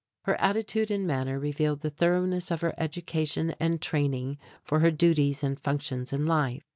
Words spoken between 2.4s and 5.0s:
of her education and training for her